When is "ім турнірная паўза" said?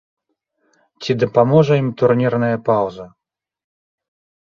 1.83-3.05